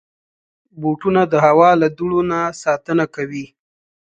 بوټونه 0.81 1.21
د 1.31 1.33
هوا 1.45 1.69
له 1.81 1.87
دوړو 1.97 2.21
نه 2.31 2.39
ساتنه 2.63 3.05
کوي. 3.15 3.45